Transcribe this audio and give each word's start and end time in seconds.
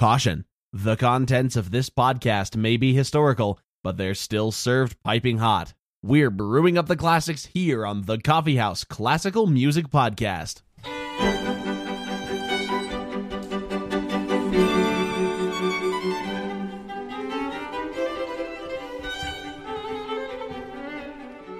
Caution 0.00 0.46
the 0.72 0.96
contents 0.96 1.56
of 1.56 1.72
this 1.72 1.90
podcast 1.90 2.56
may 2.56 2.78
be 2.78 2.94
historical, 2.94 3.60
but 3.84 3.98
they're 3.98 4.14
still 4.14 4.50
served 4.50 4.96
piping 5.02 5.36
hot. 5.36 5.74
We're 6.02 6.30
brewing 6.30 6.78
up 6.78 6.86
the 6.86 6.96
classics 6.96 7.44
here 7.44 7.84
on 7.84 8.06
the 8.06 8.16
Coffee 8.16 8.56
House 8.56 8.82
Classical 8.82 9.46
Music 9.46 9.88
Podcast. 9.88 10.62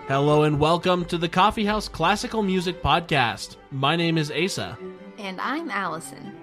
Hello 0.09 0.45
and 0.45 0.59
welcome 0.59 1.05
to 1.05 1.19
the 1.19 1.29
Coffee 1.29 1.67
House 1.67 1.91
Classical 1.91 2.43
Music 2.43 2.83
Podcast. 2.83 3.57
My 3.71 3.97
name 3.97 4.17
is 4.17 4.33
Asa. 4.33 4.79
And 5.19 5.39
I'm 5.43 5.71
Allison. 5.71 6.40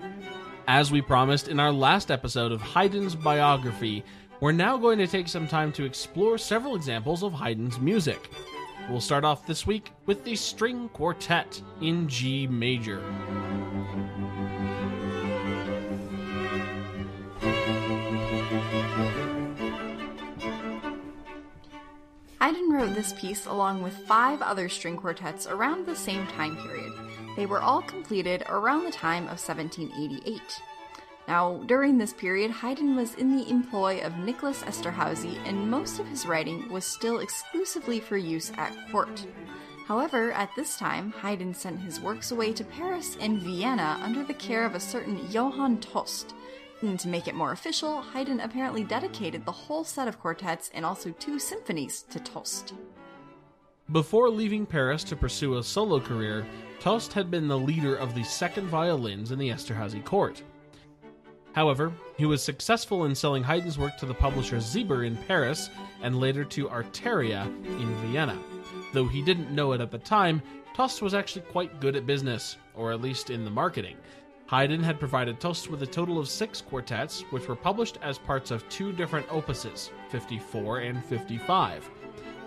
As 0.69 0.91
we 0.91 1.01
promised 1.01 1.47
in 1.47 1.61
our 1.61 1.71
last 1.71 2.11
episode 2.11 2.51
of 2.51 2.61
Haydn's 2.61 3.15
biography, 3.15 4.03
we're 4.41 4.51
now 4.51 4.75
going 4.75 4.97
to 4.97 5.07
take 5.07 5.29
some 5.29 5.47
time 5.47 5.71
to 5.71 5.85
explore 5.85 6.37
several 6.37 6.75
examples 6.75 7.23
of 7.23 7.31
Haydn's 7.31 7.79
music. 7.79 8.29
We'll 8.89 8.99
start 8.99 9.23
off 9.23 9.47
this 9.47 9.65
week 9.65 9.93
with 10.07 10.25
the 10.25 10.35
String 10.35 10.89
Quartet 10.89 11.61
in 11.79 12.09
G 12.09 12.47
major. 12.47 13.01
Haydn 22.41 22.73
wrote 22.73 22.93
this 22.93 23.13
piece 23.13 23.45
along 23.45 23.83
with 23.83 23.93
five 24.05 24.41
other 24.41 24.67
string 24.67 24.97
quartets 24.97 25.47
around 25.47 25.85
the 25.85 25.95
same 25.95 26.27
time 26.27 26.57
period. 26.57 26.91
They 27.37 27.45
were 27.45 27.61
all 27.61 27.83
completed 27.83 28.43
around 28.49 28.83
the 28.83 28.91
time 28.91 29.25
of 29.25 29.39
1788. 29.39 30.41
Now, 31.27 31.61
during 31.67 31.97
this 31.97 32.11
period, 32.11 32.49
Haydn 32.49 32.95
was 32.95 33.13
in 33.13 33.37
the 33.37 33.47
employ 33.47 34.01
of 34.01 34.17
Nicholas 34.17 34.63
Esterhazy, 34.63 35.37
and 35.45 35.69
most 35.69 35.99
of 35.99 36.07
his 36.07 36.25
writing 36.25 36.67
was 36.71 36.83
still 36.83 37.19
exclusively 37.19 37.99
for 37.99 38.17
use 38.17 38.51
at 38.57 38.73
court. 38.91 39.27
However, 39.85 40.31
at 40.31 40.49
this 40.55 40.77
time, 40.77 41.11
Haydn 41.21 41.53
sent 41.53 41.79
his 41.79 42.01
works 42.01 42.31
away 42.31 42.53
to 42.53 42.63
Paris 42.63 43.15
and 43.19 43.39
Vienna 43.39 43.99
under 44.01 44.23
the 44.23 44.33
care 44.33 44.65
of 44.65 44.73
a 44.73 44.79
certain 44.79 45.29
Johann 45.29 45.79
Tost, 45.79 46.33
and 46.81 46.99
to 46.99 47.07
make 47.07 47.27
it 47.27 47.35
more 47.35 47.51
official, 47.51 48.01
Haydn 48.01 48.39
apparently 48.39 48.83
dedicated 48.83 49.45
the 49.45 49.51
whole 49.51 49.83
set 49.83 50.07
of 50.07 50.19
quartets 50.19 50.71
and 50.73 50.83
also 50.83 51.11
two 51.11 51.37
symphonies 51.37 52.01
to 52.09 52.19
Tost. 52.19 52.73
Before 53.93 54.29
leaving 54.29 54.65
Paris 54.65 55.05
to 55.05 55.15
pursue 55.15 55.57
a 55.57 55.63
solo 55.63 56.01
career, 56.01 56.45
Tost 56.81 57.13
had 57.13 57.31
been 57.31 57.47
the 57.47 57.57
leader 57.57 57.95
of 57.95 58.13
the 58.13 58.23
second 58.23 58.67
violins 58.67 59.31
in 59.31 59.39
the 59.39 59.47
Esterhazy 59.47 60.03
court. 60.03 60.43
However, 61.53 61.93
he 62.17 62.25
was 62.25 62.43
successful 62.43 63.05
in 63.05 63.15
selling 63.15 63.43
Haydn's 63.43 63.77
work 63.77 63.95
to 63.97 64.05
the 64.05 64.13
publisher 64.13 64.57
Sieber 64.57 65.07
in 65.07 65.15
Paris 65.15 65.69
and 66.01 66.19
later 66.19 66.43
to 66.43 66.67
Artaria 66.67 67.45
in 67.79 67.95
Vienna. 68.01 68.37
Though 68.91 69.07
he 69.07 69.21
didn't 69.21 69.55
know 69.55 69.71
it 69.71 69.79
at 69.79 69.89
the 69.89 69.99
time, 69.99 70.41
Tost 70.75 71.01
was 71.01 71.13
actually 71.13 71.43
quite 71.43 71.79
good 71.79 71.95
at 71.95 72.05
business, 72.05 72.57
or 72.75 72.91
at 72.91 73.01
least 73.01 73.29
in 73.29 73.45
the 73.45 73.51
marketing. 73.51 73.95
Haydn 74.47 74.83
had 74.83 74.99
provided 74.99 75.39
Tost 75.39 75.71
with 75.71 75.81
a 75.81 75.87
total 75.87 76.19
of 76.19 76.27
six 76.27 76.59
quartets, 76.59 77.21
which 77.31 77.47
were 77.47 77.55
published 77.55 77.99
as 78.01 78.17
parts 78.17 78.51
of 78.51 78.67
two 78.67 78.91
different 78.91 79.27
opuses, 79.29 79.91
54 80.09 80.79
and 80.79 81.03
55. 81.05 81.89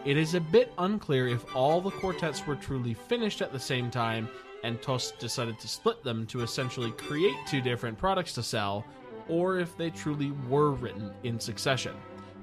It 0.07 0.17
is 0.17 0.35
a 0.35 0.41
bit 0.41 0.73
unclear 0.79 1.29
if 1.29 1.55
all 1.55 1.83
the 1.83 1.91
quartets 1.91 2.47
were 2.47 2.57
truly 2.57 2.95
finished 2.95 3.43
at 3.43 3.53
the 3.53 3.61
same 3.61 3.91
time, 3.91 4.31
and 4.65 4.81
Tost 4.81 5.19
decided 5.19 5.59
to 5.61 5.69
split 5.69 6.03
them 6.03 6.27
to 6.29 6.41
essentially 6.41 6.91
create 6.93 7.37
two 7.47 7.61
different 7.61 7.99
products 7.99 8.33
to 8.35 8.43
sell, 8.43 8.87
or 9.29 9.59
if 9.59 9.77
they 9.77 9.91
truly 9.91 10.33
were 10.49 10.71
written 10.71 11.13
in 11.23 11.39
succession. 11.39 11.95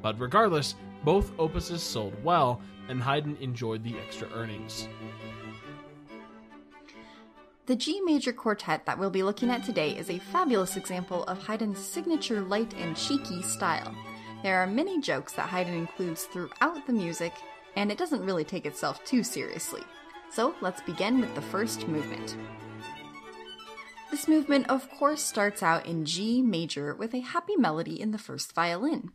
But 0.03 0.19
regardless, 0.19 0.75
both 1.03 1.35
opuses 1.37 1.79
sold 1.79 2.13
well, 2.23 2.61
and 2.89 3.01
Haydn 3.01 3.37
enjoyed 3.41 3.83
the 3.83 3.97
extra 3.97 4.29
earnings. 4.35 4.87
The 7.65 7.75
G 7.75 8.01
major 8.01 8.33
quartet 8.33 8.85
that 8.85 8.99
we'll 8.99 9.09
be 9.09 9.23
looking 9.23 9.49
at 9.49 9.63
today 9.63 9.97
is 9.97 10.11
a 10.11 10.19
fabulous 10.19 10.77
example 10.77 11.23
of 11.23 11.45
Haydn's 11.45 11.79
signature 11.79 12.41
light 12.41 12.73
and 12.75 12.95
cheeky 12.95 13.41
style. 13.41 13.95
There 14.43 14.61
are 14.61 14.67
many 14.67 15.01
jokes 15.01 15.33
that 15.33 15.49
Haydn 15.49 15.73
includes 15.73 16.25
throughout 16.25 16.85
the 16.85 16.93
music, 16.93 17.33
and 17.75 17.91
it 17.91 17.97
doesn't 17.97 18.25
really 18.25 18.43
take 18.43 18.65
itself 18.65 19.03
too 19.03 19.23
seriously. 19.23 19.81
So 20.31 20.53
let's 20.61 20.81
begin 20.81 21.19
with 21.19 21.33
the 21.35 21.41
first 21.41 21.87
movement. 21.87 22.37
This 24.11 24.27
movement, 24.27 24.69
of 24.69 24.89
course, 24.91 25.21
starts 25.21 25.63
out 25.63 25.85
in 25.85 26.05
G 26.05 26.41
major 26.41 26.95
with 26.95 27.13
a 27.13 27.19
happy 27.19 27.55
melody 27.55 27.99
in 27.99 28.11
the 28.11 28.17
first 28.17 28.53
violin. 28.53 29.11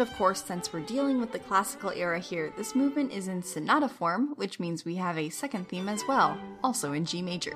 And 0.00 0.08
of 0.08 0.16
course, 0.16 0.42
since 0.42 0.72
we're 0.72 0.80
dealing 0.80 1.20
with 1.20 1.30
the 1.30 1.38
classical 1.38 1.90
era 1.90 2.18
here, 2.18 2.54
this 2.56 2.74
movement 2.74 3.12
is 3.12 3.28
in 3.28 3.42
sonata 3.42 3.86
form, 3.86 4.32
which 4.36 4.58
means 4.58 4.82
we 4.82 4.94
have 4.94 5.18
a 5.18 5.28
second 5.28 5.68
theme 5.68 5.90
as 5.90 6.02
well, 6.08 6.38
also 6.64 6.94
in 6.94 7.04
G 7.04 7.20
major. 7.20 7.54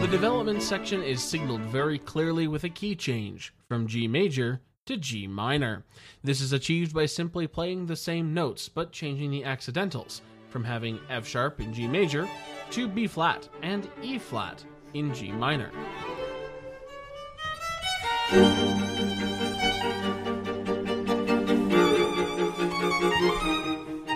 The 0.00 0.08
development 0.10 0.62
section 0.62 1.02
is 1.02 1.22
signaled 1.22 1.60
very 1.60 1.98
clearly 1.98 2.48
with 2.48 2.64
a 2.64 2.70
key 2.70 2.94
change 2.94 3.52
from 3.68 3.86
G 3.86 4.08
major 4.08 4.62
to 4.86 4.96
G 4.96 5.26
minor. 5.26 5.84
This 6.24 6.40
is 6.40 6.54
achieved 6.54 6.94
by 6.94 7.04
simply 7.04 7.46
playing 7.46 7.84
the 7.84 7.96
same 7.96 8.32
notes 8.32 8.70
but 8.70 8.92
changing 8.92 9.30
the 9.30 9.44
accidentals 9.44 10.22
from 10.52 10.62
having 10.62 11.00
F 11.08 11.26
sharp 11.26 11.60
in 11.60 11.72
G 11.72 11.88
major 11.88 12.28
to 12.70 12.86
B 12.86 13.06
flat 13.06 13.48
and 13.62 13.88
E 14.02 14.18
flat 14.18 14.62
in 14.94 15.12
G 15.14 15.32
minor. 15.32 15.70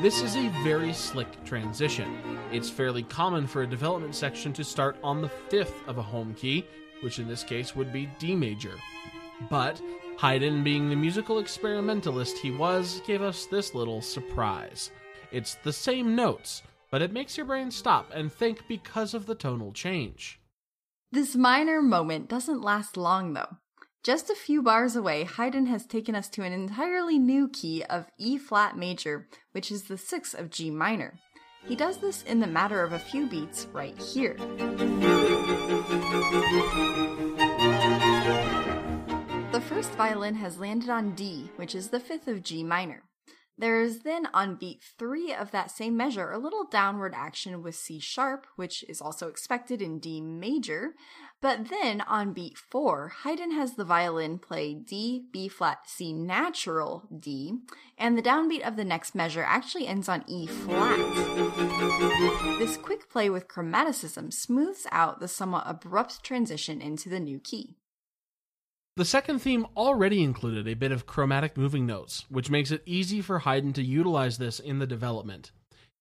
This 0.03 0.23
is 0.23 0.37
a 0.37 0.49
very 0.63 0.93
slick 0.93 1.45
transition. 1.45 2.39
It's 2.53 2.71
fairly 2.71 3.03
common 3.03 3.47
for 3.47 3.63
a 3.63 3.67
development 3.67 4.15
section 4.15 4.53
to 4.53 4.63
start 4.63 4.97
on 5.03 5.21
the 5.21 5.29
fifth 5.29 5.75
of 5.89 5.99
a 5.99 6.03
home 6.03 6.35
key, 6.35 6.65
which 7.01 7.19
in 7.19 7.27
this 7.27 7.43
case 7.43 7.75
would 7.75 7.93
be 7.93 8.09
D 8.19 8.37
major. 8.37 8.75
But 9.51 9.81
Haydn, 10.19 10.63
being 10.63 10.89
the 10.89 10.97
musical 10.97 11.41
experimentalist 11.41 12.39
he 12.39 12.51
was, 12.51 13.03
gave 13.07 13.21
us 13.21 13.47
this 13.47 13.75
little 13.75 14.01
surprise. 14.01 14.91
It's 15.33 15.57
the 15.57 15.73
same 15.73 16.15
notes, 16.15 16.63
but 16.91 17.03
it 17.03 17.13
makes 17.13 17.37
your 17.37 17.47
brain 17.47 17.71
stop 17.71 18.11
and 18.15 18.33
think 18.33 18.67
because 18.69 19.15
of 19.15 19.27
the 19.27 19.35
tonal 19.35 19.73
change. 19.73 20.41
This 21.13 21.37
minor 21.37 21.83
moment 21.83 22.29
doesn't 22.29 22.63
last 22.63 22.97
long 22.97 23.33
though. 23.33 23.57
Just 24.03 24.31
a 24.31 24.37
few 24.37 24.63
bars 24.63 24.95
away, 24.95 25.25
Haydn 25.25 25.67
has 25.67 25.85
taken 25.85 26.15
us 26.15 26.29
to 26.29 26.43
an 26.43 26.53
entirely 26.53 27.19
new 27.19 27.49
key 27.49 27.83
of 27.85 28.07
E 28.19 28.39
flat 28.39 28.77
major, 28.77 29.27
which 29.53 29.73
is 29.73 29.85
the 29.85 29.99
sixth 29.99 30.35
of 30.39 30.51
G 30.51 30.71
minor. 30.71 31.19
He 31.67 31.75
does 31.75 31.99
this 31.99 32.23
in 32.23 32.39
the 32.39 32.47
matter 32.47 32.85
of 32.85 32.93
a 32.93 32.99
few 32.99 33.27
beats 33.27 33.67
right 33.73 34.01
here. 34.01 34.37
The 39.51 39.61
first 39.61 39.91
violin 39.93 40.35
has 40.37 40.59
landed 40.59 40.91
on 40.91 41.15
D, 41.17 41.51
which 41.57 41.75
is 41.75 41.89
the 41.89 41.99
fifth 41.99 42.29
of 42.29 42.45
G 42.45 42.63
minor. 42.63 43.03
There 43.59 43.81
is 43.81 44.01
then 44.01 44.29
on 44.35 44.57
beat 44.57 44.83
3 44.99 45.33
of 45.33 45.51
that 45.51 45.71
same 45.71 45.97
measure 45.97 46.31
a 46.31 46.39
little 46.39 46.65
downward 46.65 47.15
action 47.17 47.63
with 47.63 47.75
C 47.75 47.99
sharp, 47.99 48.47
which 48.57 48.85
is 48.87 49.01
also 49.01 49.29
expected 49.29 49.81
in 49.81 49.99
D 49.99 50.21
major. 50.21 50.95
But 51.41 51.71
then 51.71 52.03
on 52.03 52.35
beat 52.35 52.59
4, 52.59 53.13
Haydn 53.23 53.53
has 53.53 53.75
the 53.75 53.85
violin 53.85 54.39
play 54.39 54.75
D, 54.75 55.25
B 55.33 55.49
flat, 55.49 55.79
C 55.87 56.13
natural, 56.13 57.09
D, 57.19 57.55
and 57.97 58.17
the 58.17 58.23
downbeat 58.23 58.67
of 58.67 58.77
the 58.77 58.85
next 58.85 59.15
measure 59.15 59.45
actually 59.47 59.87
ends 59.87 60.09
on 60.09 60.25
E 60.27 60.47
flat. 60.47 60.99
This 62.59 62.77
quick 62.77 63.09
play 63.09 63.31
with 63.31 63.49
chromaticism 63.49 64.35
smooths 64.35 64.87
out 64.93 65.21
the 65.21 65.29
somewhat 65.29 65.65
abrupt 65.67 66.23
transition 66.23 66.83
into 66.83 67.09
the 67.09 67.21
new 67.21 67.39
key. 67.39 67.77
The 68.97 69.05
second 69.05 69.41
theme 69.41 69.67
already 69.77 70.23
included 70.23 70.67
a 70.67 70.73
bit 70.73 70.91
of 70.91 71.05
chromatic 71.05 71.59
moving 71.59 71.85
notes, 71.85 72.25
which 72.31 72.49
makes 72.49 72.71
it 72.71 72.83
easy 72.87 73.21
for 73.21 73.41
Haydn 73.41 73.75
to 73.75 73.83
utilize 73.83 74.39
this 74.39 74.59
in 74.59 74.79
the 74.79 74.87
development. 74.87 75.53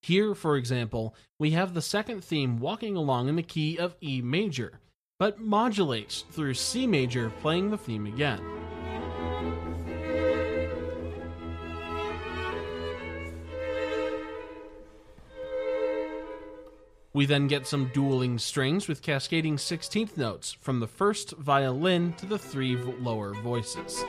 Here, 0.01 0.33
for 0.33 0.55
example, 0.55 1.13
we 1.37 1.51
have 1.51 1.73
the 1.73 1.81
second 1.81 2.23
theme 2.23 2.57
walking 2.57 2.95
along 2.95 3.27
in 3.27 3.35
the 3.35 3.43
key 3.43 3.77
of 3.77 3.97
E 4.01 4.21
major, 4.21 4.79
but 5.19 5.41
modulates 5.41 6.23
through 6.31 6.53
C 6.53 6.87
major 6.87 7.31
playing 7.41 7.69
the 7.69 7.77
theme 7.77 8.05
again. 8.05 8.39
We 17.15 17.25
then 17.25 17.47
get 17.47 17.65
some 17.65 17.89
dueling 17.93 18.37
strings 18.39 18.89
with 18.89 19.01
cascading 19.01 19.55
16th 19.55 20.17
notes 20.17 20.51
from 20.59 20.81
the 20.81 20.87
first 20.87 21.31
violin 21.37 22.11
to 22.17 22.25
the 22.25 22.37
three 22.37 22.75
lower 22.75 23.33
voices. 23.35 24.03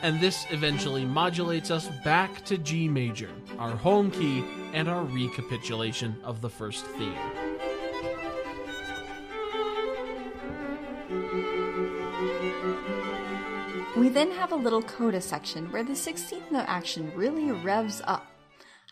And 0.00 0.18
this 0.18 0.46
eventually 0.48 1.04
modulates 1.04 1.70
us 1.70 1.88
back 2.02 2.46
to 2.46 2.56
G 2.56 2.88
major, 2.88 3.28
our 3.58 3.76
home 3.76 4.10
key, 4.10 4.42
and 4.72 4.88
our 4.88 5.04
recapitulation 5.04 6.16
of 6.24 6.40
the 6.40 6.48
first 6.48 6.86
theme. 6.86 7.45
Then 14.16 14.30
have 14.30 14.52
a 14.52 14.56
little 14.56 14.80
coda 14.80 15.20
section 15.20 15.70
where 15.70 15.84
the 15.84 15.92
16th 15.92 16.50
note 16.50 16.64
action 16.68 17.12
really 17.14 17.50
revs 17.50 18.00
up. 18.06 18.26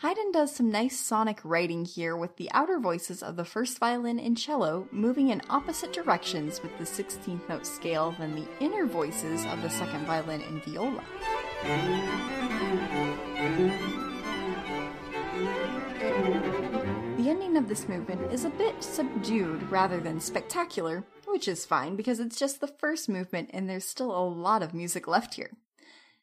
Haydn 0.02 0.32
does 0.32 0.54
some 0.54 0.70
nice 0.70 1.00
sonic 1.00 1.40
writing 1.44 1.86
here 1.86 2.14
with 2.14 2.36
the 2.36 2.50
outer 2.52 2.78
voices 2.78 3.22
of 3.22 3.36
the 3.36 3.44
first 3.44 3.78
violin 3.78 4.18
and 4.18 4.36
cello 4.36 4.86
moving 4.92 5.30
in 5.30 5.40
opposite 5.48 5.94
directions 5.94 6.62
with 6.62 6.76
the 6.76 6.84
16th 6.84 7.48
note 7.48 7.64
scale 7.64 8.14
than 8.18 8.34
the 8.34 8.46
inner 8.60 8.84
voices 8.84 9.46
of 9.46 9.62
the 9.62 9.70
second 9.70 10.04
violin 10.04 10.42
and 10.42 10.62
viola. 10.62 11.02
The 17.16 17.30
ending 17.30 17.56
of 17.56 17.66
this 17.66 17.88
movement 17.88 18.30
is 18.30 18.44
a 18.44 18.50
bit 18.50 18.84
subdued 18.84 19.62
rather 19.70 20.00
than 20.00 20.20
spectacular, 20.20 21.02
which 21.34 21.48
is 21.48 21.66
fine 21.66 21.96
because 21.96 22.20
it's 22.20 22.38
just 22.38 22.60
the 22.60 22.68
first 22.68 23.08
movement 23.08 23.50
and 23.52 23.68
there's 23.68 23.84
still 23.84 24.16
a 24.16 24.22
lot 24.22 24.62
of 24.62 24.72
music 24.72 25.08
left 25.08 25.34
here. 25.34 25.50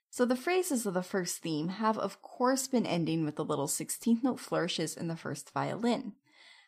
So 0.09 0.23
the 0.23 0.37
phrases 0.37 0.85
of 0.85 0.93
the 0.93 1.03
first 1.03 1.39
theme 1.39 1.67
have 1.67 1.97
of 1.97 2.21
course 2.21 2.69
been 2.69 2.85
ending 2.85 3.25
with 3.25 3.35
the 3.35 3.43
little 3.43 3.67
16th 3.67 4.23
note 4.23 4.39
flourishes 4.39 4.95
in 4.95 5.09
the 5.09 5.17
first 5.17 5.53
violin. 5.53 6.13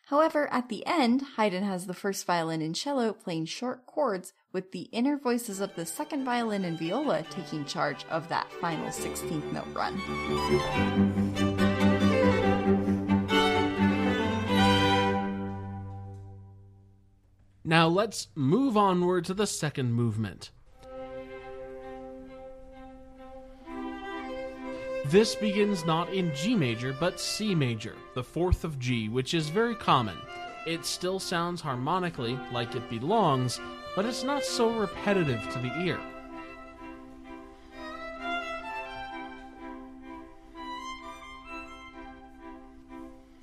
However, 0.08 0.46
at 0.52 0.68
the 0.68 0.86
end, 0.86 1.22
Haydn 1.36 1.64
has 1.64 1.86
the 1.86 1.94
first 1.94 2.26
violin 2.26 2.60
and 2.60 2.76
cello 2.76 3.14
playing 3.14 3.46
short 3.46 3.86
chords 3.86 4.34
with 4.52 4.72
the 4.72 4.90
inner 4.92 5.16
voices 5.16 5.60
of 5.60 5.74
the 5.74 5.86
second 5.86 6.26
violin 6.26 6.66
and 6.66 6.78
viola 6.78 7.24
taking 7.30 7.64
charge 7.64 8.04
of 8.10 8.28
that 8.28 8.52
final 8.60 8.88
16th 8.88 9.50
note 9.54 9.72
run. 9.72 11.53
Now 17.66 17.88
let's 17.88 18.28
move 18.34 18.76
onward 18.76 19.24
to 19.24 19.32
the 19.32 19.46
second 19.46 19.94
movement. 19.94 20.50
This 25.06 25.34
begins 25.34 25.86
not 25.86 26.12
in 26.12 26.34
G 26.34 26.54
major, 26.54 26.94
but 26.98 27.18
C 27.18 27.54
major, 27.54 27.94
the 28.14 28.22
fourth 28.22 28.64
of 28.64 28.78
G, 28.78 29.08
which 29.08 29.32
is 29.32 29.48
very 29.48 29.74
common. 29.74 30.18
It 30.66 30.84
still 30.84 31.18
sounds 31.18 31.62
harmonically 31.62 32.38
like 32.52 32.74
it 32.74 32.90
belongs, 32.90 33.58
but 33.96 34.04
it's 34.04 34.24
not 34.24 34.44
so 34.44 34.70
repetitive 34.70 35.42
to 35.52 35.58
the 35.58 35.80
ear. 35.80 36.00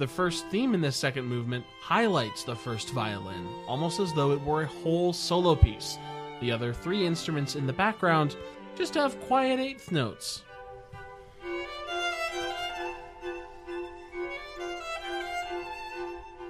The 0.02 0.08
first 0.08 0.48
theme 0.48 0.74
in 0.74 0.82
this 0.82 0.96
second 0.96 1.26
movement 1.26 1.64
highlights 1.80 2.44
the 2.44 2.56
first 2.56 2.90
violin, 2.90 3.48
almost 3.68 4.00
as 4.00 4.12
though 4.14 4.32
it 4.32 4.42
were 4.42 4.64
a 4.64 4.66
whole 4.66 5.14
solo 5.14 5.54
piece. 5.56 6.00
The 6.40 6.52
other 6.52 6.74
three 6.74 7.06
instruments 7.06 7.56
in 7.56 7.68
the 7.68 7.74
background 7.74 8.36
just 8.76 8.96
have 8.96 9.22
quiet 9.22 9.60
eighth 9.60 9.92
notes. 9.92 10.42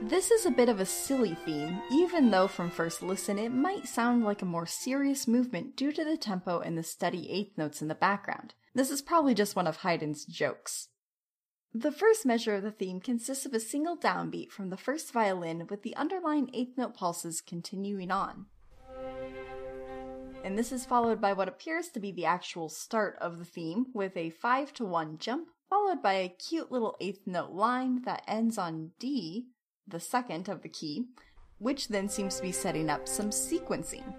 This 0.02 0.32
is 0.32 0.46
a 0.46 0.52
bit 0.52 0.70
of 0.70 0.80
a 0.80 0.86
silly 0.86 1.36
theme, 1.44 1.82
even 1.92 2.32
though 2.32 2.48
from 2.48 2.72
first 2.72 3.04
listen 3.04 3.38
it 3.38 3.52
might 3.52 3.86
sound 3.86 4.24
like 4.24 4.42
a 4.42 4.46
more 4.46 4.66
serious 4.66 5.28
movement 5.28 5.76
due 5.76 5.92
to 5.92 6.06
the 6.06 6.16
tempo 6.16 6.62
and 6.62 6.78
the 6.78 6.84
steady 6.84 7.30
eighth 7.30 7.58
notes 7.58 7.82
in 7.82 7.90
the 7.90 7.96
background. 7.96 8.54
This 8.74 8.90
is 8.90 9.02
probably 9.02 9.34
just 9.34 9.58
one 9.58 9.68
of 9.68 9.76
Haydn's 9.76 10.24
jokes. 10.24 10.88
The 11.74 11.92
first 11.92 12.26
measure 12.26 12.56
of 12.56 12.64
the 12.64 12.72
theme 12.72 13.00
consists 13.00 13.46
of 13.46 13.54
a 13.54 13.60
single 13.60 13.96
downbeat 13.96 14.52
from 14.52 14.70
the 14.70 14.78
first 14.78 15.14
violin 15.14 15.68
with 15.70 15.84
the 15.84 15.96
underlying 15.96 16.50
eighth 16.54 16.78
note 16.78 16.96
pulses 16.96 17.40
continuing 17.40 18.12
on. 18.12 18.48
And 20.44 20.58
this 20.58 20.74
is 20.74 20.86
followed 20.86 21.22
by 21.22 21.32
what 21.32 21.48
appears 21.48 21.88
to 21.90 22.02
be 22.02 22.12
the 22.12 22.26
actual 22.26 22.68
start 22.68 23.18
of 23.22 23.38
the 23.38 23.46
theme 23.46 23.86
with 23.94 24.18
a 24.18 24.32
5 24.32 24.74
to 24.74 24.86
1 24.86 25.18
jump, 25.20 25.48
followed 25.70 26.02
by 26.02 26.14
a 26.14 26.28
cute 26.28 26.74
little 26.74 26.98
eighth 27.00 27.26
note 27.26 27.52
line 27.52 28.02
that 28.04 28.24
ends 28.28 28.58
on 28.58 28.92
D, 29.00 29.46
the 29.88 30.00
second 30.00 30.50
of 30.50 30.64
the 30.64 30.70
key, 30.70 31.06
which 31.58 31.88
then 31.88 32.10
seems 32.10 32.36
to 32.36 32.42
be 32.42 32.52
setting 32.52 32.90
up 32.90 33.08
some 33.08 33.30
sequencing. 33.30 34.14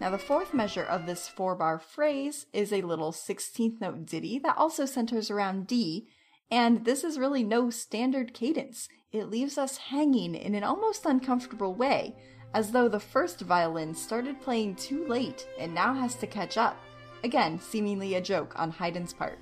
Now, 0.00 0.10
the 0.10 0.18
fourth 0.18 0.52
measure 0.52 0.82
of 0.82 1.06
this 1.06 1.28
four 1.28 1.54
bar 1.54 1.78
phrase 1.78 2.46
is 2.52 2.72
a 2.72 2.82
little 2.82 3.12
16th 3.12 3.80
note 3.80 4.06
ditty 4.06 4.38
that 4.40 4.58
also 4.58 4.84
centers 4.84 5.30
around 5.30 5.66
D, 5.66 6.08
and 6.50 6.84
this 6.84 7.04
is 7.04 7.18
really 7.18 7.44
no 7.44 7.70
standard 7.70 8.34
cadence. 8.34 8.88
It 9.12 9.30
leaves 9.30 9.56
us 9.56 9.76
hanging 9.76 10.34
in 10.34 10.54
an 10.54 10.64
almost 10.64 11.06
uncomfortable 11.06 11.74
way, 11.74 12.16
as 12.52 12.72
though 12.72 12.88
the 12.88 13.00
first 13.00 13.40
violin 13.40 13.94
started 13.94 14.40
playing 14.40 14.76
too 14.76 15.06
late 15.06 15.46
and 15.58 15.74
now 15.74 15.94
has 15.94 16.14
to 16.16 16.26
catch 16.26 16.56
up. 16.56 16.76
Again, 17.22 17.58
seemingly 17.58 18.14
a 18.14 18.20
joke 18.20 18.52
on 18.56 18.70
Haydn's 18.70 19.12
part. 19.12 19.38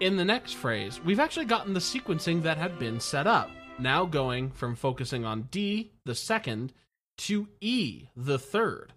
In 0.00 0.16
the 0.16 0.24
next 0.24 0.52
phrase, 0.52 1.00
we've 1.02 1.20
actually 1.20 1.46
gotten 1.46 1.74
the 1.74 1.80
sequencing 1.80 2.42
that 2.42 2.58
had 2.58 2.78
been 2.78 3.00
set 3.00 3.26
up, 3.26 3.50
now 3.78 4.04
going 4.04 4.50
from 4.50 4.76
focusing 4.76 5.24
on 5.24 5.48
D, 5.50 5.92
the 6.04 6.14
second, 6.14 6.72
to 7.16 7.48
E, 7.60 8.08
the 8.16 8.38
third. 8.38 8.92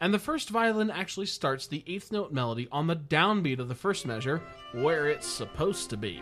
And 0.00 0.12
the 0.12 0.18
first 0.18 0.50
violin 0.50 0.90
actually 0.90 1.26
starts 1.26 1.66
the 1.66 1.82
eighth 1.86 2.12
note 2.12 2.32
melody 2.32 2.68
on 2.70 2.86
the 2.86 2.96
downbeat 2.96 3.58
of 3.58 3.68
the 3.68 3.74
first 3.74 4.06
measure, 4.06 4.42
where 4.72 5.08
it's 5.08 5.26
supposed 5.26 5.90
to 5.90 5.96
be. 5.96 6.20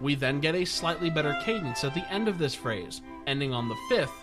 We 0.00 0.14
then 0.14 0.40
get 0.40 0.54
a 0.54 0.64
slightly 0.64 1.10
better 1.10 1.36
cadence 1.42 1.82
at 1.84 1.94
the 1.94 2.10
end 2.12 2.28
of 2.28 2.38
this 2.38 2.54
phrase, 2.54 3.02
ending 3.26 3.52
on 3.52 3.68
the 3.68 3.76
fifth. 3.88 4.22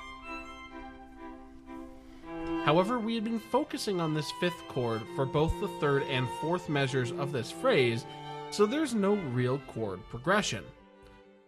However, 2.63 2.99
we 2.99 3.15
had 3.15 3.23
been 3.23 3.39
focusing 3.39 3.99
on 3.99 4.13
this 4.13 4.31
fifth 4.39 4.67
chord 4.69 5.01
for 5.15 5.25
both 5.25 5.59
the 5.59 5.67
third 5.79 6.03
and 6.03 6.27
fourth 6.39 6.69
measures 6.69 7.11
of 7.11 7.31
this 7.31 7.51
phrase, 7.51 8.05
so 8.51 8.65
there's 8.65 8.93
no 8.93 9.15
real 9.15 9.57
chord 9.67 9.99
progression 10.09 10.63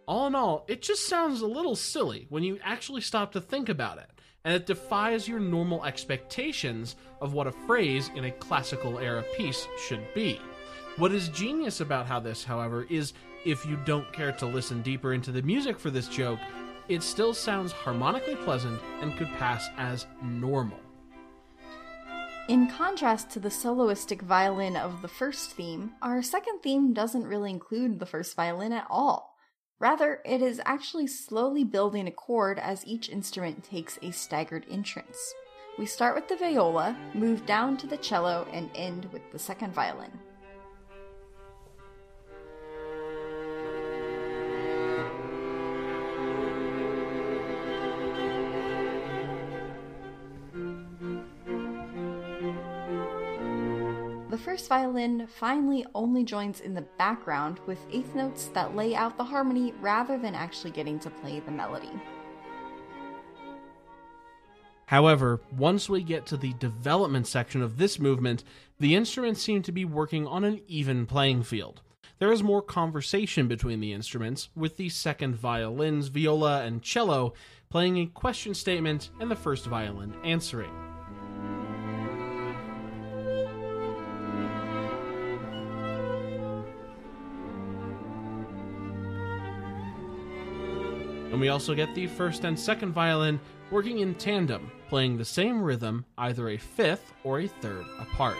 all 0.06 0.26
in 0.26 0.34
all, 0.34 0.64
it 0.68 0.82
just 0.82 1.08
sounds 1.08 1.40
a 1.40 1.46
little 1.46 1.76
silly 1.76 2.26
when 2.28 2.42
you 2.42 2.58
actually 2.62 3.00
stop 3.00 3.32
to 3.32 3.40
think 3.40 3.68
about 3.68 3.98
it, 3.98 4.10
and 4.44 4.54
it 4.54 4.66
defies 4.66 5.26
your 5.26 5.40
normal 5.40 5.84
expectations 5.84 6.96
of 7.20 7.32
what 7.32 7.46
a 7.46 7.52
phrase 7.52 8.10
in 8.14 8.24
a 8.24 8.30
classical 8.30 8.98
era 8.98 9.24
piece 9.36 9.66
should 9.86 10.06
be. 10.14 10.40
What 10.96 11.12
is 11.12 11.28
genius 11.28 11.80
about 11.80 12.06
how 12.06 12.20
this, 12.20 12.44
however, 12.44 12.86
is 12.88 13.12
if 13.44 13.66
you 13.66 13.76
don't 13.84 14.12
care 14.12 14.32
to 14.32 14.46
listen 14.46 14.80
deeper 14.82 15.12
into 15.12 15.32
the 15.32 15.42
music 15.42 15.78
for 15.78 15.90
this 15.90 16.08
joke, 16.08 16.38
it 16.88 17.02
still 17.02 17.34
sounds 17.34 17.72
harmonically 17.72 18.36
pleasant 18.36 18.80
and 19.00 19.16
could 19.16 19.28
pass 19.38 19.68
as 19.76 20.06
normal. 20.22 20.78
In 22.48 22.70
contrast 22.70 23.28
to 23.30 23.40
the 23.40 23.48
soloistic 23.48 24.22
violin 24.22 24.76
of 24.76 25.02
the 25.02 25.08
first 25.08 25.50
theme, 25.50 25.90
our 26.00 26.22
second 26.22 26.60
theme 26.62 26.94
doesn't 26.94 27.26
really 27.26 27.50
include 27.50 27.98
the 27.98 28.06
first 28.06 28.36
violin 28.36 28.72
at 28.72 28.86
all. 28.88 29.35
Rather, 29.78 30.20
it 30.24 30.40
is 30.40 30.60
actually 30.64 31.06
slowly 31.06 31.62
building 31.62 32.06
a 32.06 32.10
chord 32.10 32.58
as 32.58 32.86
each 32.86 33.10
instrument 33.10 33.62
takes 33.62 33.98
a 34.00 34.10
staggered 34.10 34.64
entrance. 34.70 35.34
We 35.78 35.84
start 35.84 36.14
with 36.14 36.28
the 36.28 36.36
viola, 36.36 36.96
move 37.12 37.44
down 37.44 37.76
to 37.78 37.86
the 37.86 37.98
cello, 37.98 38.46
and 38.52 38.70
end 38.74 39.06
with 39.12 39.30
the 39.32 39.38
second 39.38 39.74
violin. 39.74 40.12
First 54.38 54.68
violin 54.68 55.26
finally 55.26 55.86
only 55.94 56.24
joins 56.24 56.60
in 56.60 56.74
the 56.74 56.82
background 56.98 57.60
with 57.66 57.78
eighth 57.90 58.14
notes 58.14 58.46
that 58.48 58.74
lay 58.74 58.94
out 58.94 59.16
the 59.16 59.24
harmony 59.24 59.72
rather 59.80 60.18
than 60.18 60.34
actually 60.34 60.70
getting 60.70 60.98
to 61.00 61.10
play 61.10 61.40
the 61.40 61.50
melody. 61.50 61.90
However, 64.86 65.40
once 65.56 65.88
we 65.88 66.02
get 66.02 66.26
to 66.26 66.36
the 66.36 66.52
development 66.54 67.26
section 67.26 67.60
of 67.60 67.76
this 67.76 67.98
movement, 67.98 68.44
the 68.78 68.94
instruments 68.94 69.42
seem 69.42 69.62
to 69.62 69.72
be 69.72 69.84
working 69.84 70.26
on 70.26 70.44
an 70.44 70.60
even 70.68 71.06
playing 71.06 71.42
field. 71.42 71.82
there 72.18 72.32
is 72.32 72.42
more 72.42 72.62
conversation 72.62 73.46
between 73.46 73.80
the 73.80 73.92
instruments, 73.92 74.48
with 74.56 74.76
the 74.76 74.88
second 74.88 75.36
violins, 75.36 76.08
viola, 76.08 76.64
and 76.64 76.82
cello 76.82 77.34
playing 77.68 77.98
a 77.98 78.06
question 78.06 78.54
statement 78.54 79.10
and 79.20 79.30
the 79.30 79.36
first 79.36 79.66
violin 79.66 80.14
answering. 80.24 80.85
And 91.36 91.40
we 91.42 91.50
also 91.50 91.74
get 91.74 91.94
the 91.94 92.06
first 92.06 92.44
and 92.44 92.58
second 92.58 92.92
violin 92.92 93.38
working 93.70 93.98
in 93.98 94.14
tandem, 94.14 94.72
playing 94.88 95.18
the 95.18 95.24
same 95.26 95.60
rhythm, 95.60 96.06
either 96.16 96.48
a 96.48 96.56
fifth 96.56 97.12
or 97.24 97.40
a 97.40 97.46
third 97.46 97.84
apart. 97.98 98.38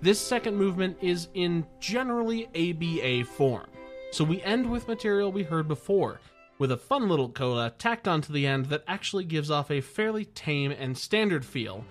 This 0.00 0.18
second 0.18 0.56
movement 0.56 0.96
is 1.02 1.28
in 1.34 1.66
generally 1.78 2.46
ABA 2.54 3.26
form, 3.26 3.68
so 4.12 4.24
we 4.24 4.40
end 4.40 4.70
with 4.70 4.88
material 4.88 5.30
we 5.30 5.42
heard 5.42 5.68
before, 5.68 6.22
with 6.58 6.70
a 6.70 6.76
fun 6.76 7.08
little 7.08 7.28
coda 7.28 7.74
tacked 7.78 8.06
onto 8.06 8.32
the 8.32 8.46
end 8.46 8.66
that 8.66 8.84
actually 8.86 9.24
gives 9.24 9.50
off 9.50 9.70
a 9.70 9.80
fairly 9.80 10.24
tame 10.24 10.70
and 10.72 10.96
standard 10.96 11.44
feel 11.44 11.84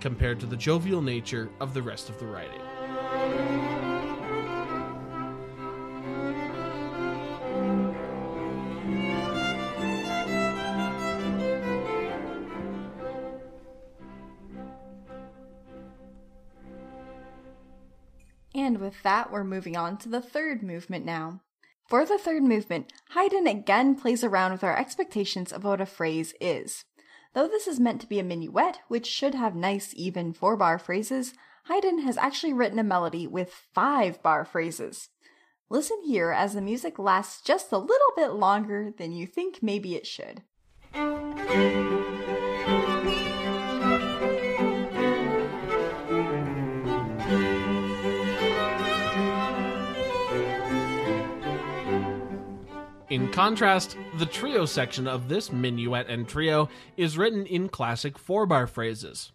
compared 0.00 0.38
to 0.40 0.46
the 0.46 0.56
jovial 0.56 1.02
nature 1.02 1.50
of 1.60 1.74
the 1.74 1.82
rest 1.82 2.08
of 2.08 2.18
the 2.18 2.26
writing. 2.26 2.60
And 18.54 18.78
with 18.78 19.02
that, 19.02 19.30
we're 19.30 19.44
moving 19.44 19.76
on 19.76 19.96
to 19.98 20.08
the 20.08 20.20
third 20.20 20.62
movement 20.62 21.04
now. 21.04 21.40
For 21.88 22.04
the 22.04 22.18
third 22.18 22.42
movement, 22.42 22.92
Haydn 23.12 23.46
again 23.46 23.94
plays 23.94 24.22
around 24.22 24.52
with 24.52 24.62
our 24.62 24.76
expectations 24.78 25.54
of 25.54 25.64
what 25.64 25.80
a 25.80 25.86
phrase 25.86 26.34
is. 26.38 26.84
Though 27.32 27.48
this 27.48 27.66
is 27.66 27.80
meant 27.80 28.02
to 28.02 28.06
be 28.06 28.18
a 28.18 28.22
minuet, 28.22 28.80
which 28.88 29.06
should 29.06 29.34
have 29.34 29.54
nice, 29.54 29.94
even 29.96 30.34
four 30.34 30.54
bar 30.54 30.78
phrases, 30.78 31.32
Haydn 31.64 32.00
has 32.00 32.18
actually 32.18 32.52
written 32.52 32.78
a 32.78 32.84
melody 32.84 33.26
with 33.26 33.54
five 33.72 34.22
bar 34.22 34.44
phrases. 34.44 35.08
Listen 35.70 36.02
here 36.04 36.30
as 36.30 36.52
the 36.52 36.60
music 36.60 36.98
lasts 36.98 37.40
just 37.40 37.72
a 37.72 37.78
little 37.78 38.12
bit 38.14 38.32
longer 38.32 38.92
than 38.98 39.12
you 39.12 39.26
think 39.26 39.62
maybe 39.62 39.94
it 39.94 40.06
should. 40.06 40.42
In 53.18 53.32
contrast, 53.32 53.96
the 54.16 54.26
trio 54.26 54.64
section 54.64 55.08
of 55.08 55.28
this 55.28 55.50
minuet 55.50 56.06
and 56.08 56.28
trio 56.28 56.68
is 56.96 57.18
written 57.18 57.46
in 57.46 57.68
classic 57.68 58.16
four 58.16 58.46
bar 58.46 58.68
phrases. 58.68 59.32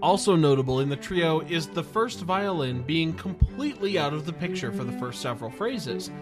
Also 0.00 0.36
notable 0.36 0.78
in 0.78 0.88
the 0.88 0.96
trio 0.96 1.40
is 1.40 1.66
the 1.66 1.82
first 1.82 2.20
violin 2.20 2.80
being 2.82 3.12
completely 3.14 3.98
out 3.98 4.12
of 4.12 4.24
the 4.24 4.32
picture 4.32 4.70
for 4.70 4.84
the 4.84 4.96
first 5.00 5.20
several 5.20 5.50
phrases. 5.50 6.12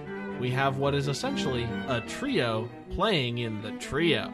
We 0.40 0.48
have 0.52 0.78
what 0.78 0.94
is 0.94 1.06
essentially 1.06 1.64
a 1.86 2.00
trio 2.00 2.70
playing 2.88 3.38
in 3.38 3.60
the 3.60 3.72
trio. 3.72 4.32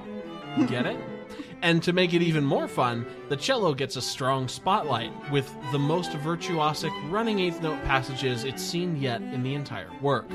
Get 0.69 0.87
it? 0.87 1.18
And 1.61 1.83
to 1.83 1.93
make 1.93 2.15
it 2.15 2.23
even 2.23 2.45
more 2.45 2.69
fun, 2.69 3.05
the 3.29 3.37
cello 3.37 3.75
gets 3.75 3.97
a 3.97 4.03
strong 4.03 4.47
spotlight 4.47 5.13
with 5.33 5.53
the 5.73 5.79
most 5.79 6.13
virtuosic 6.13 6.93
running 7.11 7.41
eighth 7.41 7.61
note 7.61 7.83
passages 7.85 8.45
it's 8.45 8.63
seen 8.63 8.97
yet 8.97 9.21
in 9.21 9.43
the 9.43 9.55
entire 9.55 9.91
work. 10.01 10.29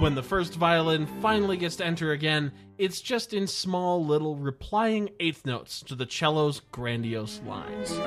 When 0.00 0.14
the 0.14 0.22
first 0.22 0.54
violin 0.54 1.06
finally 1.20 1.56
gets 1.56 1.76
to 1.76 1.86
enter 1.86 2.12
again, 2.12 2.52
it's 2.76 3.00
just 3.00 3.32
in 3.32 3.46
small 3.46 4.04
little 4.04 4.36
replying 4.36 5.10
eighth 5.18 5.44
notes 5.44 5.80
to 5.82 5.94
the 5.94 6.06
cello's 6.06 6.60
grandiose 6.70 7.40
lines. 7.46 7.98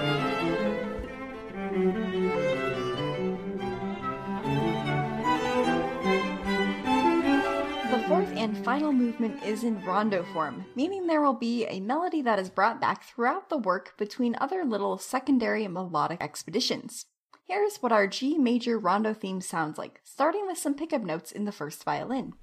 Final 8.63 8.91
movement 8.91 9.41
is 9.43 9.63
in 9.63 9.83
rondo 9.83 10.23
form, 10.33 10.65
meaning 10.75 11.07
there 11.07 11.21
will 11.21 11.33
be 11.33 11.65
a 11.65 11.79
melody 11.79 12.21
that 12.21 12.37
is 12.37 12.49
brought 12.49 12.79
back 12.79 13.03
throughout 13.03 13.49
the 13.49 13.57
work 13.57 13.97
between 13.97 14.35
other 14.39 14.63
little 14.63 14.97
secondary 14.99 15.67
melodic 15.67 16.21
expeditions. 16.21 17.05
Here's 17.47 17.77
what 17.77 17.91
our 17.91 18.05
G 18.05 18.37
major 18.37 18.77
rondo 18.77 19.13
theme 19.13 19.41
sounds 19.41 19.77
like, 19.77 19.99
starting 20.03 20.45
with 20.45 20.59
some 20.59 20.75
pickup 20.75 21.01
notes 21.01 21.31
in 21.31 21.45
the 21.45 21.51
first 21.51 21.83
violin. 21.83 22.33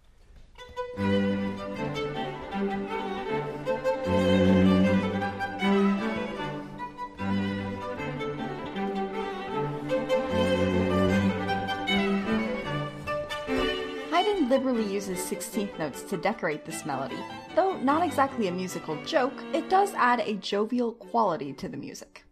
Liberally 14.48 14.90
uses 14.90 15.18
16th 15.18 15.78
notes 15.78 16.02
to 16.02 16.16
decorate 16.16 16.64
this 16.64 16.86
melody. 16.86 17.18
Though 17.54 17.76
not 17.78 18.02
exactly 18.02 18.48
a 18.48 18.52
musical 18.52 18.96
joke, 19.04 19.34
it 19.52 19.68
does 19.68 19.92
add 19.94 20.20
a 20.20 20.34
jovial 20.34 20.92
quality 20.94 21.52
to 21.54 21.68
the 21.68 21.76
music. 21.76 22.24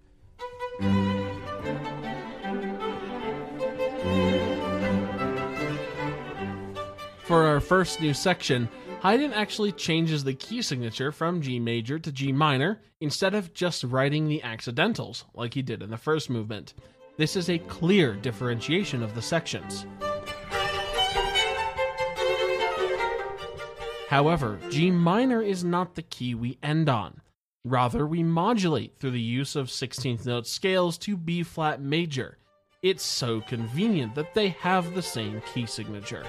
For 7.25 7.43
our 7.43 7.61
first 7.61 8.01
new 8.01 8.15
section, 8.15 8.69
Haydn 9.01 9.33
actually 9.33 9.73
changes 9.73 10.25
the 10.25 10.33
key 10.33 10.63
signature 10.63 11.13
from 11.13 11.43
G 11.43 11.59
major 11.59 11.99
to 11.99 12.13
G 12.13 12.33
minor 12.33 12.81
instead 13.01 13.35
of 13.35 13.53
just 13.53 13.85
writing 13.85 14.27
the 14.27 14.43
accidentals 14.43 15.25
like 15.35 15.53
he 15.53 15.63
did 15.63 15.83
in 15.83 15.91
the 15.91 15.99
first 15.99 16.31
movement. 16.31 16.75
This 17.17 17.37
is 17.37 17.51
a 17.51 17.59
clear 17.59 18.15
differentiation 18.15 19.03
of 19.03 19.15
the 19.15 19.23
sections. 19.23 19.87
However, 24.09 24.59
G 24.71 24.91
minor 24.91 25.43
is 25.43 25.65
not 25.65 25.95
the 25.95 26.03
key 26.03 26.35
we 26.35 26.59
end 26.63 26.89
on. 26.89 27.21
Rather, 27.65 28.07
we 28.07 28.23
modulate 28.23 28.97
through 28.97 29.11
the 29.11 29.21
use 29.21 29.57
of 29.57 29.67
16th 29.67 30.25
note 30.25 30.47
scales 30.47 30.97
to 30.99 31.17
B 31.17 31.43
flat 31.43 31.81
major. 31.81 32.39
It's 32.83 33.03
so 33.03 33.41
convenient 33.41 34.15
that 34.15 34.35
they 34.35 34.51
have 34.51 34.95
the 34.95 35.03
same 35.03 35.43
key 35.53 35.67
signature. 35.67 36.25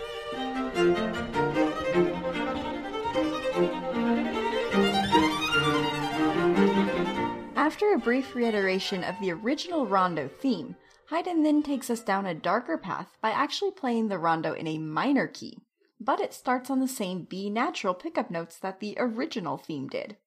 After 7.56 7.94
a 7.94 8.00
brief 8.00 8.34
reiteration 8.34 9.04
of 9.04 9.20
the 9.22 9.32
original 9.34 9.86
rondo 9.86 10.28
theme, 10.28 10.76
Haydn 11.12 11.44
then 11.44 11.62
takes 11.62 11.92
us 11.92 12.02
down 12.02 12.26
a 12.26 12.34
darker 12.34 12.78
path 12.78 13.16
by 13.22 13.30
actually 13.30 13.72
playing 13.72 14.08
the 14.08 14.18
rondo 14.18 14.54
in 14.54 14.66
a 14.66 14.80
minor 14.80 15.28
key, 15.28 15.60
but 16.00 16.20
it 16.20 16.34
starts 16.34 16.70
on 16.70 16.80
the 16.80 16.88
same 16.88 17.24
B 17.24 17.50
natural 17.50 17.94
pickup 17.94 18.30
notes 18.30 18.58
that 18.60 18.80
the 18.80 18.96
original 18.98 19.58
theme 19.58 19.88
did. 19.88 20.18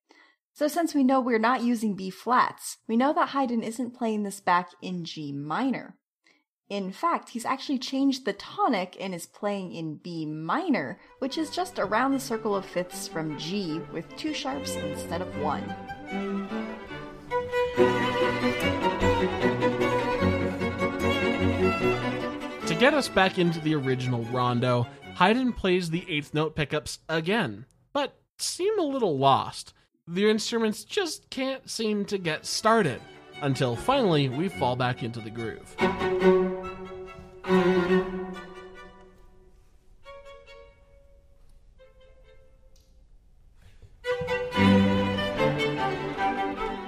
So 0.52 0.68
since 0.68 0.94
we 0.94 1.04
know 1.04 1.20
we're 1.20 1.38
not 1.38 1.62
using 1.62 1.94
B 1.94 2.10
flats, 2.10 2.78
we 2.88 2.96
know 2.96 3.12
that 3.12 3.30
Haydn 3.30 3.62
isn't 3.62 3.96
playing 3.96 4.24
this 4.24 4.40
back 4.40 4.70
in 4.82 5.04
G 5.04 5.32
minor. 5.32 5.96
In 6.68 6.92
fact, 6.92 7.30
he's 7.30 7.44
actually 7.44 7.78
changed 7.78 8.24
the 8.24 8.32
tonic 8.32 8.96
and 9.00 9.12
is 9.12 9.26
playing 9.26 9.72
in 9.74 9.96
B 9.96 10.24
minor, 10.24 11.00
which 11.18 11.36
is 11.36 11.50
just 11.50 11.78
around 11.78 12.12
the 12.12 12.20
circle 12.20 12.54
of 12.54 12.64
fifths 12.64 13.08
from 13.08 13.38
G 13.38 13.80
with 13.92 14.16
two 14.16 14.32
sharps 14.32 14.76
instead 14.76 15.20
of 15.20 15.40
one. 15.40 15.64
Get 22.80 22.94
us 22.94 23.08
back 23.08 23.38
into 23.38 23.60
the 23.60 23.75
original 23.75 24.22
rondo, 24.32 24.87
Haydn 25.16 25.52
plays 25.52 25.90
the 25.90 26.06
eighth 26.08 26.32
note 26.32 26.56
pickups 26.56 27.00
again, 27.10 27.66
but 27.92 28.18
seem 28.38 28.78
a 28.78 28.82
little 28.82 29.18
lost. 29.18 29.75
The 30.08 30.30
instruments 30.30 30.84
just 30.84 31.28
can't 31.28 31.68
seem 31.68 32.06
to 32.06 32.16
get 32.16 32.46
started 32.46 33.02
until 33.42 33.76
finally 33.76 34.30
we 34.30 34.49
fall 34.49 34.76
back 34.76 35.02
into 35.02 35.20
the 35.20 35.28
groove. 35.28 35.76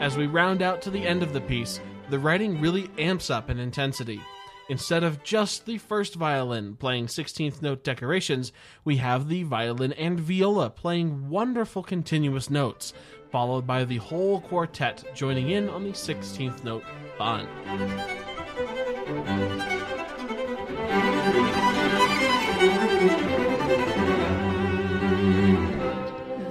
As 0.01 0.17
we 0.17 0.27
round 0.27 0.63
out 0.63 0.81
to 0.83 0.91
the 0.91 1.07
end 1.07 1.23
of 1.23 1.35
the 1.35 1.43
piece, 1.43 1.81
the 2.09 2.19
writing 2.19 2.63
really 2.63 2.89
amps 2.97 3.29
up 3.29 3.51
in 3.51 3.59
intensity. 3.59 4.23
Instead 4.69 5.03
of 5.03 5.23
just 5.23 5.67
the 5.67 5.79
first 5.79 6.15
violin 6.15 6.77
playing 6.77 7.07
16th 7.07 7.61
note 7.63 7.83
decorations, 7.83 8.53
we 8.85 8.97
have 8.97 9.29
the 9.29 9.43
violin 9.43 9.93
and 9.95 10.21
viola 10.21 10.71
playing 10.71 11.29
wonderful 11.29 11.83
continuous 11.83 12.49
notes, 12.49 12.95
followed 13.31 13.67
by 13.67 13.85
the 13.85 13.97
whole 13.97 14.41
quartet 14.41 15.05
joining 15.15 15.51
in 15.51 15.69
on 15.69 15.83
the 15.83 15.91
16th 15.91 16.63
note 16.65 16.85
fun. 17.19 17.49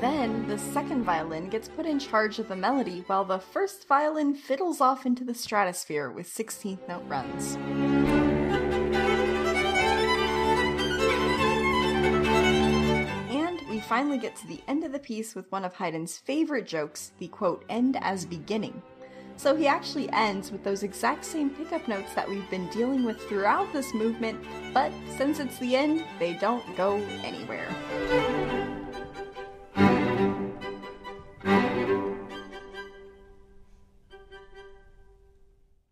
Then 0.01 0.47
the 0.47 0.57
second 0.57 1.03
violin 1.03 1.49
gets 1.49 1.67
put 1.69 1.85
in 1.85 1.99
charge 1.99 2.39
of 2.39 2.47
the 2.47 2.55
melody 2.55 3.03
while 3.07 3.23
the 3.23 3.39
first 3.39 3.87
violin 3.87 4.33
fiddles 4.33 4.81
off 4.81 5.05
into 5.05 5.23
the 5.23 5.33
stratosphere 5.33 6.09
with 6.09 6.27
16th 6.27 6.87
note 6.87 7.03
runs. 7.07 8.00
Finally 13.91 14.17
get 14.17 14.37
to 14.37 14.47
the 14.47 14.61
end 14.69 14.85
of 14.85 14.93
the 14.93 14.99
piece 14.99 15.35
with 15.35 15.51
one 15.51 15.65
of 15.65 15.73
Haydn's 15.73 16.17
favorite 16.17 16.65
jokes, 16.65 17.11
the 17.19 17.27
quote, 17.27 17.65
end 17.67 17.97
as 17.99 18.25
beginning. 18.25 18.81
So 19.35 19.53
he 19.53 19.67
actually 19.67 20.09
ends 20.13 20.49
with 20.49 20.63
those 20.63 20.83
exact 20.83 21.25
same 21.25 21.49
pickup 21.49 21.85
notes 21.89 22.13
that 22.13 22.29
we've 22.29 22.49
been 22.49 22.69
dealing 22.69 23.03
with 23.03 23.19
throughout 23.27 23.73
this 23.73 23.93
movement, 23.93 24.39
but 24.73 24.93
since 25.17 25.41
it's 25.41 25.59
the 25.59 25.75
end, 25.75 26.05
they 26.19 26.35
don't 26.35 26.63
go 26.77 26.99
anywhere. 27.21 27.67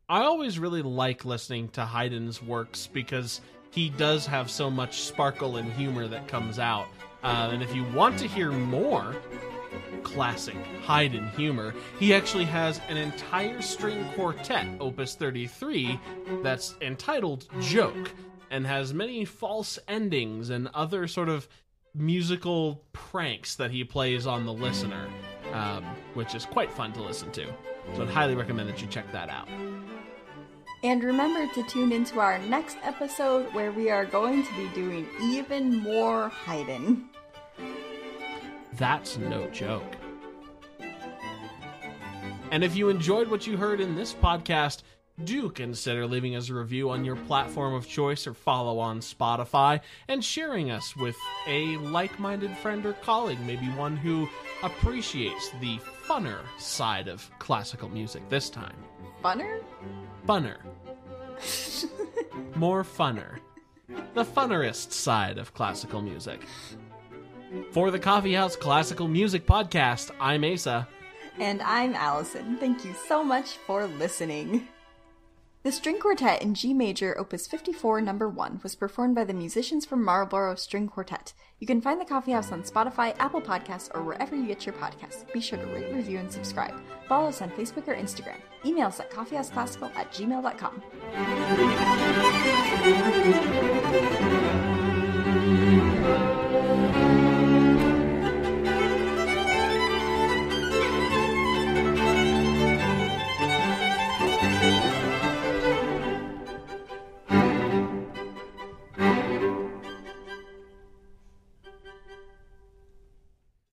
I 0.07 0.21
always 0.21 0.57
really 0.57 0.83
like 0.83 1.25
listening 1.25 1.67
to 1.71 1.81
Haydn's 1.85 2.41
works 2.41 2.87
because 2.87 3.41
he 3.71 3.89
does 3.89 4.25
have 4.25 4.49
so 4.49 4.69
much 4.69 5.01
sparkle 5.01 5.57
and 5.57 5.69
humor 5.73 6.07
that 6.07 6.29
comes 6.29 6.59
out. 6.59 6.87
Uh, 7.23 7.49
and 7.51 7.61
if 7.61 7.75
you 7.75 7.83
want 7.85 8.17
to 8.19 8.27
hear 8.27 8.51
more 8.51 9.15
classic 10.03 10.55
Haydn 10.83 11.29
humor, 11.29 11.73
he 11.99 12.13
actually 12.13 12.45
has 12.45 12.79
an 12.89 12.97
entire 12.97 13.61
string 13.61 14.05
quartet, 14.15 14.67
Opus 14.79 15.15
33, 15.15 15.99
that's 16.41 16.75
entitled 16.81 17.47
Joke, 17.61 18.11
and 18.49 18.65
has 18.65 18.93
many 18.93 19.25
false 19.25 19.77
endings 19.87 20.49
and 20.49 20.69
other 20.73 21.07
sort 21.07 21.29
of 21.29 21.47
musical 21.93 22.83
pranks 22.93 23.55
that 23.55 23.71
he 23.71 23.83
plays 23.83 24.25
on 24.25 24.45
the 24.45 24.53
listener, 24.53 25.07
um, 25.53 25.83
which 26.13 26.35
is 26.35 26.45
quite 26.45 26.71
fun 26.71 26.93
to 26.93 27.01
listen 27.01 27.31
to. 27.31 27.45
So 27.95 28.03
I'd 28.03 28.09
highly 28.09 28.35
recommend 28.35 28.69
that 28.69 28.81
you 28.81 28.87
check 28.87 29.11
that 29.11 29.29
out. 29.29 29.49
And 30.81 31.03
remember 31.03 31.51
to 31.53 31.63
tune 31.63 31.91
into 31.91 32.19
our 32.19 32.39
next 32.39 32.77
episode 32.83 33.53
where 33.53 33.71
we 33.71 33.89
are 33.89 34.05
going 34.05 34.45
to 34.45 34.53
be 34.55 34.67
doing 34.69 35.07
even 35.21 35.79
more 35.79 36.29
Haydn. 36.29 37.09
That's 38.73 39.17
no 39.17 39.47
joke. 39.49 39.97
And 42.51 42.63
if 42.63 42.75
you 42.75 42.89
enjoyed 42.89 43.27
what 43.27 43.45
you 43.45 43.57
heard 43.57 43.81
in 43.81 43.95
this 43.95 44.13
podcast, 44.13 44.83
do 45.25 45.49
consider 45.49 46.07
leaving 46.07 46.37
us 46.37 46.49
a 46.49 46.53
review 46.53 46.89
on 46.89 47.03
your 47.03 47.17
platform 47.17 47.73
of 47.73 47.85
choice 47.85 48.25
or 48.25 48.33
follow 48.33 48.79
on 48.79 49.01
Spotify 49.01 49.81
and 50.07 50.23
sharing 50.23 50.71
us 50.71 50.95
with 50.95 51.17
a 51.45 51.75
like 51.77 52.17
minded 52.19 52.55
friend 52.57 52.85
or 52.85 52.93
colleague, 52.93 53.39
maybe 53.45 53.65
one 53.71 53.97
who 53.97 54.29
appreciates 54.63 55.51
the 55.59 55.77
funner 56.07 56.39
side 56.57 57.09
of 57.09 57.29
classical 57.37 57.89
music 57.89 58.27
this 58.29 58.49
time. 58.49 58.77
Funner? 59.23 59.59
Funner. 60.27 60.57
More 62.55 62.83
funner. 62.83 63.39
The 64.13 64.23
funnerest 64.23 64.91
side 64.91 65.37
of 65.37 65.53
classical 65.53 66.01
music. 66.01 66.41
For 67.71 67.91
the 67.91 67.99
Coffeehouse 67.99 68.55
Classical 68.55 69.07
Music 69.07 69.45
Podcast, 69.45 70.11
I'm 70.19 70.43
Asa. 70.43 70.87
And 71.39 71.61
I'm 71.61 71.95
Allison. 71.95 72.57
Thank 72.57 72.85
you 72.85 72.93
so 73.07 73.23
much 73.23 73.57
for 73.65 73.87
listening. 73.87 74.67
The 75.69 75.75
string 75.75 75.99
quartet 75.99 76.41
in 76.41 76.55
G 76.55 76.73
major, 76.73 77.15
opus 77.19 77.45
54, 77.45 78.01
number 78.01 78.27
1, 78.27 78.61
was 78.63 78.73
performed 78.73 79.13
by 79.13 79.23
the 79.23 79.35
musicians 79.35 79.85
from 79.85 80.03
Marlboro 80.03 80.55
String 80.55 80.87
Quartet. 80.87 81.33
You 81.59 81.67
can 81.67 81.79
find 81.79 82.01
the 82.01 82.05
Coffee 82.05 82.31
House 82.31 82.51
on 82.51 82.63
Spotify, 82.63 83.15
Apple 83.19 83.39
Podcasts, 83.39 83.91
or 83.93 84.01
wherever 84.01 84.35
you 84.35 84.47
get 84.47 84.65
your 84.65 84.73
podcasts. 84.73 85.31
Be 85.31 85.39
sure 85.39 85.59
to 85.59 85.65
rate, 85.67 85.93
review, 85.93 86.17
and 86.17 86.31
subscribe. 86.31 86.73
Follow 87.07 87.29
us 87.29 87.43
on 87.43 87.51
Facebook 87.51 87.87
or 87.87 87.93
Instagram. 87.93 88.37
Email 88.65 88.87
us 88.87 88.99
at 88.99 89.11
coffeehouseclassical 89.11 89.95
at 89.95 90.11
gmail.com. 90.11 90.81